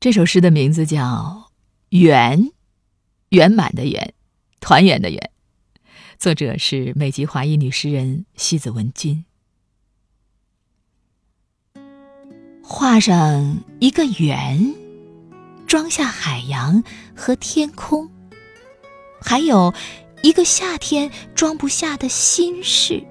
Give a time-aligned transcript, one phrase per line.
[0.00, 1.48] 这首诗的名字叫
[1.88, 2.40] 《圆》，
[3.30, 4.14] 圆满的圆，
[4.60, 5.30] 团圆的圆。
[6.20, 9.24] 作者是美籍华裔女诗人西子文君。
[12.62, 14.72] 画上一个圆，
[15.66, 16.84] 装下海洋
[17.16, 18.08] 和天空，
[19.20, 19.74] 还有
[20.22, 23.04] 一个夏天装不下的心事。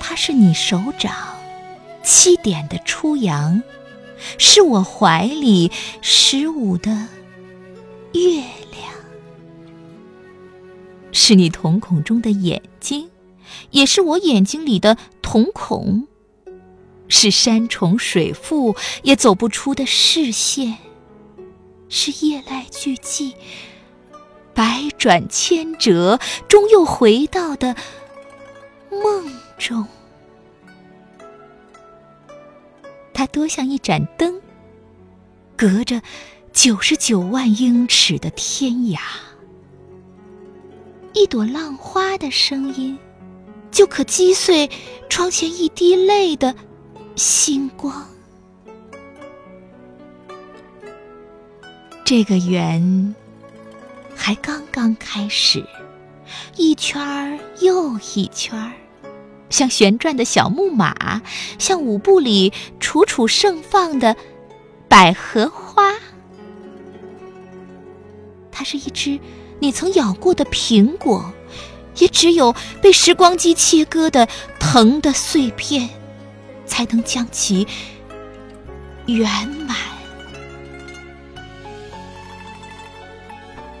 [0.00, 1.36] 它是你手掌
[2.02, 3.62] 七点的初阳。
[4.38, 5.70] 是我怀里
[6.00, 6.90] 十五的
[8.12, 8.94] 月亮，
[11.12, 13.10] 是你瞳孔中的眼睛，
[13.70, 16.06] 也是我眼睛里的瞳孔，
[17.08, 20.78] 是山重水复也走不出的视线，
[21.88, 23.34] 是夜来俱寂、
[24.54, 27.76] 百转千折终又回到的
[28.90, 29.86] 梦中。
[33.16, 34.42] 它多像一盏灯，
[35.56, 36.02] 隔着
[36.52, 38.98] 九十九万英尺的天涯。
[41.14, 42.98] 一朵浪花的声音，
[43.70, 44.68] 就可击碎
[45.08, 46.54] 窗前一滴泪的
[47.14, 48.06] 星光。
[52.04, 53.14] 这个圆
[54.14, 55.64] 还刚刚开始，
[56.54, 58.74] 一圈儿又一圈儿。
[59.48, 61.22] 像旋转的小木马，
[61.58, 64.16] 像舞步里楚楚盛放的
[64.88, 65.94] 百合花。
[68.50, 69.18] 它是一只
[69.60, 71.32] 你曾咬过的苹果，
[71.98, 74.26] 也只有被时光机切割的
[74.58, 75.88] 疼的碎片，
[76.64, 77.66] 才能将其
[79.06, 79.26] 圆
[79.66, 79.76] 满。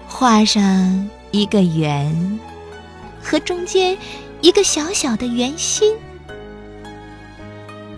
[0.06, 2.40] 画上一个圆，
[3.22, 3.96] 和中间。
[4.42, 5.96] 一个小小的圆心，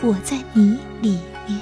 [0.00, 1.60] 我在你里面，